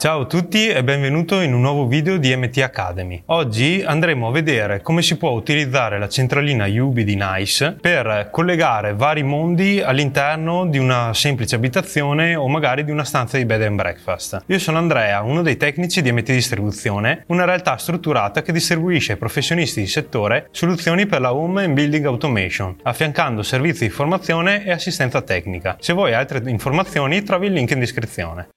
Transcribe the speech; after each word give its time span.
Ciao 0.00 0.22
a 0.22 0.24
tutti 0.24 0.66
e 0.66 0.82
benvenuto 0.82 1.42
in 1.42 1.52
un 1.52 1.60
nuovo 1.60 1.86
video 1.86 2.16
di 2.16 2.34
MT 2.34 2.56
Academy. 2.62 3.22
Oggi 3.26 3.82
andremo 3.84 4.28
a 4.28 4.30
vedere 4.30 4.80
come 4.80 5.02
si 5.02 5.18
può 5.18 5.32
utilizzare 5.32 5.98
la 5.98 6.08
centralina 6.08 6.66
Yubi 6.66 7.04
di 7.04 7.16
NICE 7.20 7.76
per 7.78 8.30
collegare 8.32 8.94
vari 8.94 9.22
mondi 9.22 9.82
all'interno 9.82 10.64
di 10.64 10.78
una 10.78 11.12
semplice 11.12 11.56
abitazione 11.56 12.34
o 12.34 12.48
magari 12.48 12.82
di 12.82 12.90
una 12.90 13.04
stanza 13.04 13.36
di 13.36 13.44
bed 13.44 13.60
and 13.60 13.76
breakfast. 13.76 14.44
Io 14.46 14.58
sono 14.58 14.78
Andrea, 14.78 15.20
uno 15.20 15.42
dei 15.42 15.58
tecnici 15.58 16.00
di 16.00 16.10
MT 16.10 16.32
Distribuzione, 16.32 17.24
una 17.26 17.44
realtà 17.44 17.76
strutturata 17.76 18.40
che 18.40 18.52
distribuisce 18.52 19.12
ai 19.12 19.18
professionisti 19.18 19.82
di 19.82 19.86
settore 19.86 20.48
soluzioni 20.50 21.04
per 21.04 21.20
la 21.20 21.34
home 21.34 21.64
and 21.64 21.74
building 21.74 22.06
automation, 22.06 22.74
affiancando 22.84 23.42
servizi 23.42 23.84
di 23.84 23.90
formazione 23.90 24.64
e 24.64 24.70
assistenza 24.70 25.20
tecnica. 25.20 25.76
Se 25.78 25.92
vuoi 25.92 26.14
altre 26.14 26.40
informazioni 26.46 27.22
trovi 27.22 27.48
il 27.48 27.52
link 27.52 27.72
in 27.72 27.80
descrizione. 27.80 28.48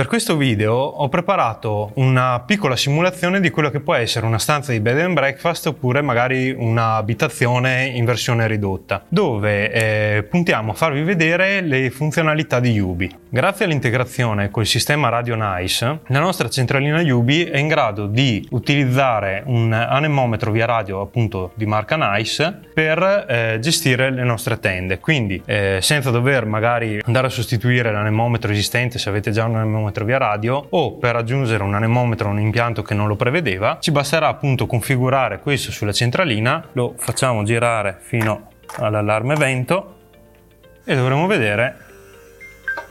Per 0.00 0.08
questo 0.08 0.38
video 0.38 0.72
ho 0.76 1.10
preparato 1.10 1.90
una 1.96 2.42
piccola 2.46 2.74
simulazione 2.74 3.38
di 3.38 3.50
quello 3.50 3.68
che 3.68 3.80
può 3.80 3.92
essere 3.92 4.24
una 4.24 4.38
stanza 4.38 4.72
di 4.72 4.80
bed 4.80 4.98
and 4.98 5.12
breakfast 5.12 5.66
oppure 5.66 6.00
magari 6.00 6.52
un'abitazione 6.52 7.84
in 7.84 8.06
versione 8.06 8.46
ridotta, 8.46 9.04
dove 9.06 9.70
eh, 9.70 10.22
puntiamo 10.22 10.70
a 10.72 10.74
farvi 10.74 11.02
vedere 11.02 11.60
le 11.60 11.90
funzionalità 11.90 12.60
di 12.60 12.70
Yubi. 12.70 13.14
Grazie 13.28 13.66
all'integrazione 13.66 14.50
col 14.50 14.64
sistema 14.64 15.10
Radio 15.10 15.36
Nice, 15.36 16.00
la 16.06 16.18
nostra 16.18 16.48
centralina 16.48 17.02
Yubi 17.02 17.44
è 17.44 17.58
in 17.58 17.68
grado 17.68 18.06
di 18.06 18.44
utilizzare 18.52 19.42
un 19.44 19.70
anemometro 19.70 20.50
via 20.50 20.64
radio 20.64 21.02
appunto 21.02 21.52
di 21.54 21.66
marca 21.66 21.96
Nice 21.96 22.58
per 22.72 23.26
eh, 23.28 23.58
gestire 23.60 24.10
le 24.10 24.24
nostre 24.24 24.58
tende, 24.58 24.98
quindi 24.98 25.42
eh, 25.44 25.78
senza 25.82 26.10
dover 26.10 26.46
magari 26.46 27.02
andare 27.04 27.26
a 27.26 27.30
sostituire 27.30 27.92
l'anemometro 27.92 28.50
esistente 28.50 28.98
se 28.98 29.10
avete 29.10 29.30
già 29.30 29.44
un 29.44 29.56
anemometro 29.56 29.88
anemometro 29.90 30.04
via 30.04 30.18
radio 30.18 30.66
o 30.70 30.92
per 30.94 31.16
aggiungere 31.16 31.62
un 31.62 31.74
anemometro 31.74 32.28
a 32.28 32.32
un 32.32 32.40
impianto 32.40 32.82
che 32.82 32.94
non 32.94 33.08
lo 33.08 33.16
prevedeva, 33.16 33.78
ci 33.80 33.90
basterà 33.90 34.28
appunto 34.28 34.66
configurare 34.66 35.40
questo 35.40 35.70
sulla 35.70 35.92
centralina, 35.92 36.68
lo 36.72 36.94
facciamo 36.96 37.42
girare 37.42 37.96
fino 38.00 38.48
all'allarme 38.76 39.34
vento 39.34 39.96
e 40.84 40.94
dovremo 40.94 41.26
vedere 41.26 41.88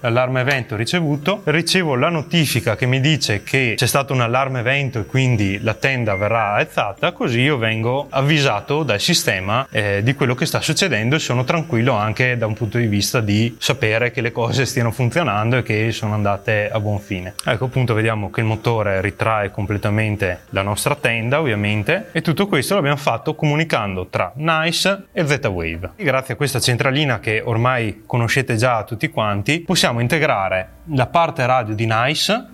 l'allarme 0.01 0.41
evento 0.41 0.75
ricevuto, 0.75 1.41
ricevo 1.45 1.95
la 1.95 2.09
notifica 2.09 2.75
che 2.75 2.85
mi 2.85 2.99
dice 2.99 3.43
che 3.43 3.73
c'è 3.75 3.87
stato 3.87 4.13
un 4.13 4.21
allarme 4.21 4.59
evento 4.59 4.99
e 4.99 5.05
quindi 5.05 5.59
la 5.61 5.73
tenda 5.73 6.15
verrà 6.15 6.53
alzata, 6.53 7.11
così 7.11 7.41
io 7.41 7.57
vengo 7.57 8.07
avvisato 8.09 8.83
dal 8.83 8.99
sistema 8.99 9.67
eh, 9.71 10.01
di 10.03 10.13
quello 10.13 10.35
che 10.35 10.45
sta 10.45 10.61
succedendo 10.61 11.15
e 11.15 11.19
sono 11.19 11.43
tranquillo 11.43 11.93
anche 11.93 12.37
da 12.37 12.45
un 12.45 12.53
punto 12.53 12.77
di 12.77 12.87
vista 12.87 13.21
di 13.21 13.55
sapere 13.59 14.11
che 14.11 14.21
le 14.21 14.31
cose 14.31 14.65
stiano 14.65 14.91
funzionando 14.91 15.57
e 15.57 15.63
che 15.63 15.91
sono 15.91 16.13
andate 16.13 16.69
a 16.71 16.79
buon 16.79 16.99
fine. 16.99 17.33
Ecco 17.45 17.65
appunto 17.65 17.93
vediamo 17.93 18.29
che 18.29 18.41
il 18.41 18.45
motore 18.45 19.01
ritrae 19.01 19.51
completamente 19.51 20.41
la 20.49 20.61
nostra 20.61 20.95
tenda 20.95 21.39
ovviamente 21.39 22.09
e 22.11 22.21
tutto 22.21 22.47
questo 22.47 22.75
l'abbiamo 22.75 22.97
fatto 22.97 23.35
comunicando 23.35 24.07
tra 24.07 24.31
NICE 24.35 25.07
e 25.11 25.27
Z-Wave. 25.27 25.91
Grazie 25.95 26.33
a 26.33 26.37
questa 26.37 26.59
centralina 26.59 27.19
che 27.19 27.41
ormai 27.43 28.03
conoscete 28.05 28.55
già 28.55 28.83
tutti 28.83 29.09
quanti 29.09 29.61
possiamo 29.61 29.88
possiamo 29.89 30.01
integrare 30.01 30.69
la 30.93 31.07
parte 31.07 31.45
radio 31.47 31.73
di 31.73 31.87
NICE, 31.89 32.45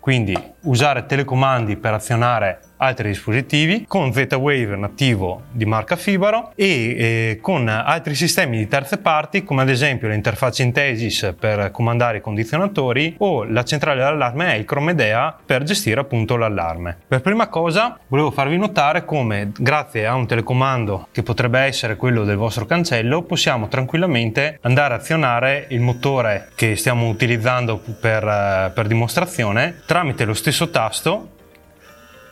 quindi 0.00 0.34
usare 0.62 1.04
telecomandi 1.04 1.76
per 1.76 1.92
azionare 1.92 2.60
altri 2.80 3.08
dispositivi 3.08 3.84
con 3.86 4.12
Z-Wave 4.12 4.76
nativo 4.76 5.42
di 5.50 5.64
marca 5.64 5.96
Fibaro 5.96 6.52
e 6.54 6.66
eh, 6.66 7.38
con 7.40 7.68
altri 7.68 8.14
sistemi 8.14 8.58
di 8.58 8.68
terze 8.68 8.98
parti 8.98 9.44
come 9.44 9.62
ad 9.62 9.68
esempio 9.68 10.08
l'interfaccia 10.08 10.62
Intesis 10.62 11.34
per 11.38 11.70
comandare 11.70 12.18
i 12.18 12.20
condizionatori 12.20 13.14
o 13.18 13.44
la 13.44 13.64
centrale 13.64 14.00
d'allarme 14.00 14.54
Elcro 14.54 14.80
Medea 14.80 15.36
per 15.44 15.62
gestire 15.62 16.00
appunto 16.00 16.36
l'allarme. 16.36 16.96
Per 17.06 17.20
prima 17.20 17.48
cosa 17.48 17.98
volevo 18.08 18.30
farvi 18.30 18.56
notare 18.56 19.04
come 19.04 19.52
grazie 19.56 20.06
a 20.06 20.14
un 20.14 20.26
telecomando 20.26 21.08
che 21.12 21.22
potrebbe 21.22 21.60
essere 21.60 21.96
quello 21.96 22.24
del 22.24 22.36
vostro 22.36 22.64
cancello 22.64 23.22
possiamo 23.22 23.68
tranquillamente 23.68 24.58
andare 24.62 24.94
a 24.94 24.96
azionare 24.96 25.66
il 25.70 25.80
motore 25.80 26.48
che 26.54 26.76
stiamo 26.76 27.08
utilizzando 27.08 27.78
per, 27.78 28.72
per 28.74 28.86
dimostrazione 28.86 29.82
tramite 29.86 30.24
lo 30.24 30.34
stesso 30.34 30.70
tasto 30.70 31.38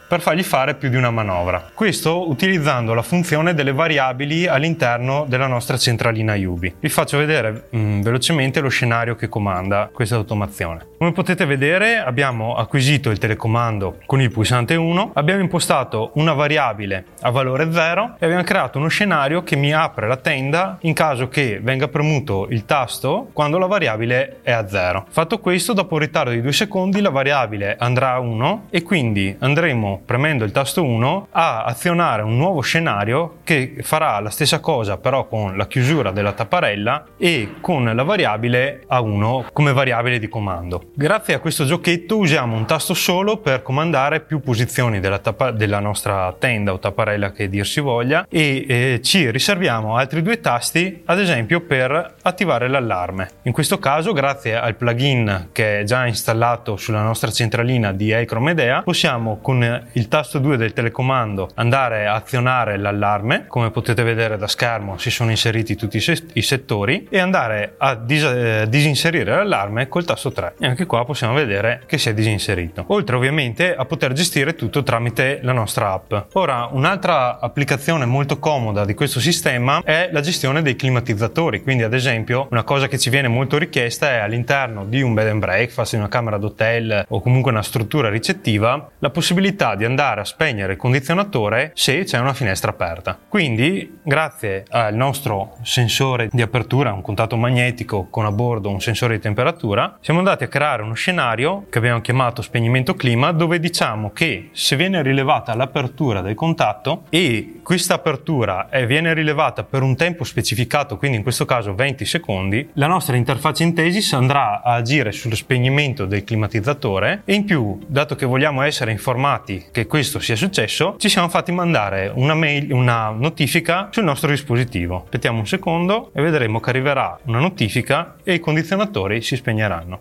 per 0.08 0.20
fargli 0.20 0.42
fare 0.42 0.74
più 0.74 0.88
di 0.88 0.96
una 0.96 1.10
manovra. 1.10 1.70
Questo 1.74 2.28
utilizzando 2.28 2.94
la 2.94 3.02
funzione 3.02 3.52
delle 3.52 3.72
variabili 3.72 4.46
all'interno 4.46 5.26
della 5.28 5.46
nostra 5.46 5.76
centralina 5.76 6.34
Yubi. 6.34 6.74
Vi 6.80 6.88
faccio 6.88 7.19
vedere 7.19 7.69
mm, 7.76 8.00
velocemente 8.00 8.60
lo 8.60 8.70
scenario 8.70 9.14
che 9.14 9.28
comanda 9.28 9.91
questa 9.92 10.16
automazione. 10.16 10.86
Come 10.98 11.12
potete 11.12 11.47
vedere 11.47 11.98
abbiamo 11.98 12.56
acquisito 12.56 13.10
il 13.10 13.19
telecomando 13.19 13.98
con 14.04 14.20
il 14.20 14.32
pulsante 14.32 14.75
1, 14.75 15.12
abbiamo 15.14 15.41
impostato 15.41 16.10
una 16.14 16.32
variabile 16.32 17.04
a 17.20 17.31
valore 17.31 17.70
0 17.70 18.16
e 18.19 18.25
abbiamo 18.25 18.42
creato 18.42 18.78
uno 18.78 18.88
scenario 18.88 19.44
che 19.44 19.54
mi 19.54 19.72
apre 19.72 20.08
la 20.08 20.16
tenda 20.16 20.76
in 20.81 20.94
caso 20.94 21.28
che 21.28 21.60
venga 21.62 21.87
premuto 21.87 22.48
il 22.50 22.64
tasto 22.64 23.31
quando 23.32 23.58
la 23.58 23.66
variabile 23.66 24.41
è 24.42 24.50
a 24.50 24.66
0. 24.66 25.06
Fatto 25.08 25.38
questo, 25.38 25.72
dopo 25.72 25.94
un 25.94 26.00
ritardo 26.00 26.32
di 26.32 26.41
2 26.41 26.50
secondi 26.50 27.00
la 27.00 27.10
variabile 27.10 27.76
andrà 27.78 28.14
a 28.14 28.19
1 28.19 28.66
e 28.69 28.82
quindi 28.82 29.37
andremo 29.38 30.03
premendo 30.04 30.42
il 30.42 30.50
tasto 30.50 30.82
1 30.82 31.28
a 31.31 31.62
azionare 31.62 32.22
un 32.22 32.37
nuovo 32.37 32.60
scenario 32.60 33.37
che 33.44 33.76
farà 33.82 34.19
la 34.19 34.31
stessa 34.31 34.58
cosa 34.58 34.97
però 34.97 35.28
con 35.28 35.56
la 35.56 35.69
chiusura 35.69 36.10
della 36.10 36.32
tapparella 36.32 37.04
e 37.16 37.54
con 37.60 37.84
la 37.84 38.03
variabile 38.03 38.82
A1 38.91 39.47
come 39.53 39.72
variabile 39.72 40.19
di 40.19 40.28
comando. 40.28 40.88
Grazie 41.00 41.34
a 41.34 41.38
questo 41.38 41.64
giochetto 41.64 42.16
usiamo 42.16 42.56
un 42.56 42.66
tasto 42.66 42.92
solo 42.92 43.36
per 43.36 43.62
comandare 43.62 44.19
più 44.19 44.41
posizioni 44.41 44.98
della, 44.98 45.20
tappa- 45.20 45.53
della 45.53 45.78
nostra 45.78 46.34
tenda 46.36 46.72
o 46.72 46.81
tapparella 46.81 47.31
che 47.31 47.48
dir 47.48 47.64
si 47.64 47.78
voglia 47.78 48.26
e 48.28 48.64
eh, 48.66 49.00
ci 49.00 49.31
riserviamo 49.31 49.94
altri 49.94 50.22
due 50.22 50.41
tasti 50.41 51.03
ad 51.04 51.20
esempio 51.20 51.60
per 51.60 52.16
attivare 52.20 52.66
l'allarme. 52.66 53.28
In 53.42 53.53
questo 53.53 53.78
caso 53.78 54.12
grazie 54.12 54.56
al 54.56 54.75
plugin 54.75 55.50
che 55.53 55.78
è 55.78 55.84
già 55.84 56.04
installato 56.04 56.76
sulla 56.76 57.03
nostra 57.03 57.31
centralina 57.31 57.92
di 57.92 58.12
Achromedea 58.12 58.82
possiamo 58.82 59.38
con 59.41 59.88
il 59.92 60.08
tasto 60.08 60.41
2 60.41 60.56
del 60.56 60.72
telecomando 60.72 61.50
andare 61.54 62.08
a 62.08 62.14
azionare 62.14 62.76
l'allarme, 62.76 63.44
come 63.47 63.70
potete 63.70 64.03
vedere 64.03 64.37
da 64.37 64.48
schermo 64.48 64.98
si 64.98 65.12
sono 65.12 65.31
inseriti 65.31 65.76
tutti 65.76 65.98
i, 65.98 66.22
i 66.32 66.42
settori 66.42 67.06
e 67.08 67.20
andare 67.20 67.75
a 67.78 67.94
dis- 67.94 68.25
eh, 68.25 68.66
disinserire 68.69 69.37
l'allarme 69.37 69.87
col 69.87 70.04
tasto 70.04 70.32
3 70.32 70.54
e 70.58 70.66
anche 70.66 70.87
qua 70.88 71.04
possiamo 71.04 71.34
vedere 71.34 71.82
che 71.87 71.99
si 71.99 72.09
è 72.09 72.15
disinserito. 72.15 72.84
Oltre 72.88 73.15
ovviamente 73.15 73.76
a 73.76 73.84
poter 73.84 74.12
gestire 74.12 74.56
tutto 74.56 74.82
tramite 74.82 75.38
la 75.43 75.53
nostra 75.53 75.93
app. 75.93 76.15
Ora 76.32 76.69
un'altra 76.72 77.38
applicazione 77.38 78.06
molto 78.06 78.41
comoda 78.41 78.84
di 78.84 78.94
questo 78.94 79.21
sistema 79.21 79.82
è 79.84 80.09
la 80.10 80.21
gestione 80.21 80.62
dei 80.62 80.75
climatizzatori, 80.75 81.62
quindi 81.62 81.84
ad 81.84 81.94
esempio 81.94 82.49
una 82.50 82.65
cosa 82.65 82.88
che 82.88 82.99
ci 82.99 83.10
viene 83.10 83.28
molto 83.28 83.59
richiesta 83.59 84.10
è 84.10 84.16
all'interno 84.19 84.84
di 84.84 85.00
un 85.00 85.15
bed 85.15 85.28
and 85.28 85.38
breakfast, 85.38 85.93
in 85.93 86.00
una 86.00 86.09
camera 86.09 86.38
d'hotel 86.38 87.05
o 87.09 87.20
comunque 87.20 87.53
una 87.53 87.62
struttura 87.62 88.09
ricettiva 88.09 88.91
la 88.99 89.10
possibilità 89.10 89.75
di 89.75 89.84
andare 89.84 90.22
a 90.22 90.25
spegnere 90.25 90.72
il 90.72 90.78
condizionatore 90.78 91.72
se 91.75 92.05
c'è 92.05 92.19
una 92.19 92.32
finestra 92.32 92.70
aperta. 92.70 93.19
Quindi, 93.28 93.99
grazie 94.03 94.65
al 94.70 94.94
nostro 94.94 95.56
sensore 95.62 96.28
di 96.32 96.41
apertura, 96.41 96.93
un 96.93 97.03
contatto 97.03 97.37
magnetico 97.37 98.06
con 98.09 98.25
a 98.25 98.32
bordo 98.32 98.70
un 98.70 98.81
sensore 98.81 99.16
di 99.16 99.20
temperatura, 99.20 99.99
siamo 100.00 100.20
andati 100.20 100.44
a 100.44 100.49
creare 100.49 100.78
uno 100.83 100.94
scenario 100.94 101.66
che 101.71 101.78
abbiamo 101.78 102.00
chiamato 102.00 102.43
spegnimento 102.43 102.94
clima, 102.94 103.33
dove 103.33 103.59
diciamo 103.61 104.11
che 104.12 104.50
se 104.53 104.77
viene 104.77 105.03
rilevata 105.03 105.55
l'apertura 105.55 106.21
del 106.21 106.34
contatto 106.34 107.05
e 107.11 107.61
questa 107.62 107.94
apertura 107.94 108.69
viene 108.87 109.12
rilevata 109.12 109.65
per 109.65 109.83
un 109.83 109.97
tempo 109.97 110.25
specificato, 110.25 110.97
quindi 110.97 111.19
in 111.19 111.22
questo 111.22 111.44
caso 111.44 111.75
20 111.75 112.05
secondi, 112.05 112.69
la 112.75 112.87
nostra 112.87 113.17
interfaccia 113.17 113.62
Intesis 113.62 114.12
andrà 114.12 114.62
a 114.62 114.75
agire 114.75 115.12
sullo 115.12 115.35
spegnimento 115.35 116.06
del 116.06 116.25
climatizzatore 116.25 117.23
e 117.25 117.35
in 117.35 117.44
più, 117.44 117.79
dato 117.87 118.14
che 118.14 118.26
vogliamo 118.26 118.62
essere 118.62 118.91
informati 118.91 119.67
che 119.70 119.87
questo 119.87 120.19
sia 120.19 120.37
successo, 120.37 120.97
ci 120.99 121.08
siamo 121.08 121.29
fatti 121.29 121.52
mandare 121.52 122.11
una, 122.14 122.35
mail, 122.35 122.73
una 122.73 123.11
notifica 123.11 123.88
sul 123.91 124.05
nostro 124.05 124.31
dispositivo. 124.31 125.02
Aspettiamo 125.05 125.38
un 125.38 125.47
secondo 125.47 126.11
e 126.14 126.23
vedremo 126.23 126.61
che 126.61 126.70
arriverà 126.70 127.19
una 127.25 127.38
notifica 127.38 128.17
e 128.25 128.35
i 128.35 128.41
condizionatori 128.41 129.20
si 129.23 129.37
spegneranno. 129.37 130.00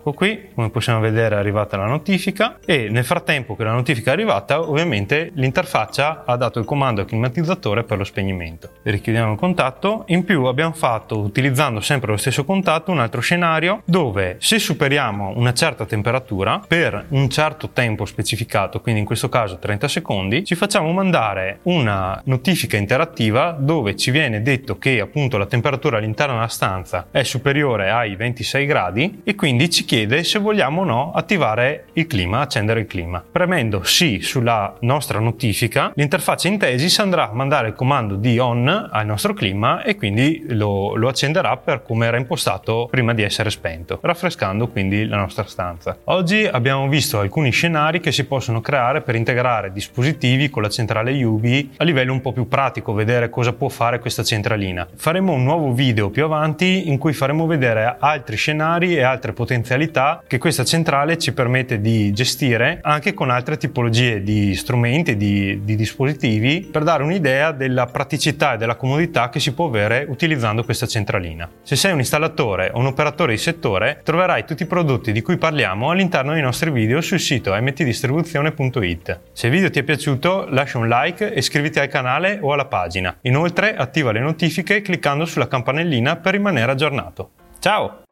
Ecco 0.00 0.14
qui, 0.14 0.48
come 0.54 0.70
possiamo 0.70 0.98
vedere 0.98 1.34
è 1.34 1.38
arrivata 1.38 1.76
la 1.76 1.84
notifica 1.84 2.58
e 2.64 2.88
nel 2.88 3.04
frattempo 3.04 3.54
che 3.54 3.64
la 3.64 3.72
notifica 3.72 4.08
è 4.08 4.14
arrivata 4.14 4.58
ovviamente 4.58 5.30
l'interfaccia 5.34 6.22
ha 6.24 6.36
dato 6.36 6.58
il 6.58 6.64
comando 6.64 7.02
al 7.02 7.06
climatizzatore 7.06 7.84
per 7.84 7.98
lo 7.98 8.04
spegnimento. 8.04 8.70
Richiudiamo 8.82 9.32
il 9.32 9.38
contatto, 9.38 10.04
in 10.06 10.24
più 10.24 10.44
abbiamo 10.44 10.72
fatto 10.72 11.18
utilizzando 11.18 11.80
sempre 11.80 12.12
lo 12.12 12.16
stesso 12.16 12.46
contatto 12.46 12.90
un 12.90 12.98
altro 12.98 13.20
scenario 13.20 13.82
dove 13.84 14.36
se 14.38 14.58
superiamo 14.58 15.34
una 15.36 15.52
certa 15.52 15.84
temperatura 15.84 16.62
per 16.66 17.04
un 17.10 17.28
certo 17.28 17.68
tempo 17.68 18.06
specificato, 18.06 18.80
quindi 18.80 19.00
in 19.00 19.06
questo 19.06 19.28
caso 19.28 19.58
30 19.58 19.86
secondi, 19.86 20.44
ci 20.46 20.54
facciamo 20.54 20.90
mandare 20.92 21.58
una 21.64 22.18
notifica 22.24 22.78
interattiva 22.78 23.54
dove 23.58 23.96
ci 23.96 24.10
viene 24.10 24.40
detto 24.40 24.78
che 24.78 24.98
appunto 24.98 25.36
la 25.36 25.44
temperatura 25.44 25.98
all'interno 25.98 26.36
della 26.36 26.48
stanza 26.48 27.08
è 27.10 27.22
superiore 27.22 27.90
ai 27.90 28.16
26 28.16 28.64
gradi 28.64 29.20
e 29.24 29.34
quindi 29.34 29.68
ci 29.68 29.88
chiede 29.90 30.22
se 30.22 30.38
vogliamo 30.38 30.82
o 30.82 30.84
no 30.84 31.10
attivare 31.12 31.86
il 31.94 32.06
clima, 32.06 32.38
accendere 32.38 32.78
il 32.78 32.86
clima. 32.86 33.24
Premendo 33.28 33.82
sì 33.82 34.20
sulla 34.20 34.76
nostra 34.82 35.18
notifica, 35.18 35.90
l'interfaccia 35.96 36.46
Intesis 36.46 37.00
andrà 37.00 37.28
a 37.28 37.32
mandare 37.32 37.66
il 37.66 37.74
comando 37.74 38.14
di 38.14 38.38
on 38.38 38.68
al 38.68 39.04
nostro 39.04 39.34
clima 39.34 39.82
e 39.82 39.96
quindi 39.96 40.44
lo, 40.50 40.94
lo 40.94 41.08
accenderà 41.08 41.56
per 41.56 41.82
come 41.82 42.06
era 42.06 42.18
impostato 42.18 42.86
prima 42.88 43.14
di 43.14 43.24
essere 43.24 43.50
spento, 43.50 43.98
raffrescando 44.00 44.68
quindi 44.68 45.06
la 45.06 45.16
nostra 45.16 45.42
stanza. 45.42 45.98
Oggi 46.04 46.46
abbiamo 46.46 46.86
visto 46.86 47.18
alcuni 47.18 47.50
scenari 47.50 47.98
che 47.98 48.12
si 48.12 48.26
possono 48.26 48.60
creare 48.60 49.00
per 49.00 49.16
integrare 49.16 49.72
dispositivi 49.72 50.50
con 50.50 50.62
la 50.62 50.68
centrale 50.68 51.20
UV 51.20 51.70
a 51.78 51.82
livello 51.82 52.12
un 52.12 52.20
po' 52.20 52.30
più 52.30 52.46
pratico, 52.46 52.92
vedere 52.92 53.28
cosa 53.28 53.54
può 53.54 53.68
fare 53.68 53.98
questa 53.98 54.22
centralina. 54.22 54.86
Faremo 54.94 55.32
un 55.32 55.42
nuovo 55.42 55.72
video 55.72 56.10
più 56.10 56.22
avanti 56.22 56.88
in 56.88 56.96
cui 56.96 57.12
faremo 57.12 57.48
vedere 57.48 57.96
altri 57.98 58.36
scenari 58.36 58.94
e 58.94 59.02
altre 59.02 59.32
potenzialità 59.32 59.78
funzionalità 59.80 60.22
che 60.26 60.38
questa 60.38 60.64
centrale 60.64 61.16
ci 61.16 61.32
permette 61.32 61.80
di 61.80 62.12
gestire 62.12 62.80
anche 62.82 63.14
con 63.14 63.30
altre 63.30 63.56
tipologie 63.56 64.22
di 64.22 64.54
strumenti, 64.54 65.16
di, 65.16 65.60
di 65.64 65.76
dispositivi, 65.76 66.68
per 66.70 66.82
dare 66.82 67.02
un'idea 67.02 67.52
della 67.52 67.86
praticità 67.86 68.54
e 68.54 68.56
della 68.58 68.76
comodità 68.76 69.28
che 69.30 69.40
si 69.40 69.52
può 69.52 69.66
avere 69.66 70.04
utilizzando 70.08 70.64
questa 70.64 70.86
centralina. 70.86 71.48
Se 71.62 71.76
sei 71.76 71.92
un 71.92 71.98
installatore 71.98 72.70
o 72.72 72.78
un 72.78 72.86
operatore 72.86 73.32
di 73.32 73.38
settore, 73.38 74.00
troverai 74.04 74.44
tutti 74.44 74.64
i 74.64 74.66
prodotti 74.66 75.12
di 75.12 75.22
cui 75.22 75.38
parliamo 75.38 75.90
all'interno 75.90 76.32
dei 76.32 76.42
nostri 76.42 76.70
video 76.70 77.00
sul 77.00 77.20
sito 77.20 77.54
mtdistribuzione.it. 77.54 79.20
Se 79.32 79.46
il 79.46 79.52
video 79.52 79.70
ti 79.70 79.78
è 79.78 79.82
piaciuto, 79.82 80.46
lascia 80.50 80.78
un 80.78 80.88
like 80.88 81.32
e 81.32 81.38
iscriviti 81.38 81.78
al 81.78 81.88
canale 81.88 82.38
o 82.40 82.52
alla 82.52 82.66
pagina. 82.66 83.16
Inoltre, 83.22 83.74
attiva 83.74 84.12
le 84.12 84.20
notifiche 84.20 84.82
cliccando 84.82 85.24
sulla 85.24 85.48
campanellina 85.48 86.16
per 86.16 86.32
rimanere 86.32 86.72
aggiornato. 86.72 87.30
Ciao! 87.58 88.02